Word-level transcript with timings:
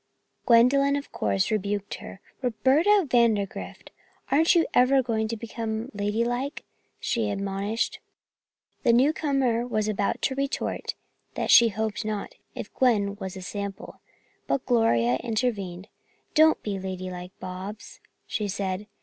Gwendolyn, 0.47 0.95
of 0.95 1.11
course, 1.11 1.51
rebuked 1.51 1.93
her. 2.01 2.21
"Roberta 2.41 3.05
Vandergrift, 3.07 3.91
aren't 4.31 4.55
you 4.55 4.65
ever 4.73 5.03
going 5.03 5.27
to 5.27 5.37
become 5.37 5.91
ladylike?" 5.93 6.63
she 6.99 7.29
admonished. 7.29 7.99
The 8.81 8.93
newcomer 8.93 9.67
was 9.67 9.87
about 9.87 10.19
to 10.23 10.33
retort 10.33 10.95
that 11.35 11.51
she 11.51 11.69
hoped 11.69 12.03
not 12.03 12.33
if 12.55 12.73
Gwen 12.73 13.15
was 13.17 13.37
a 13.37 13.43
sample, 13.43 14.01
but 14.47 14.65
Gloria 14.65 15.17
intervened. 15.17 15.87
"Don't 16.33 16.63
be 16.63 16.79
ladylike, 16.79 17.33
Bobs," 17.39 17.99
she 18.25 18.47
said. 18.47 18.87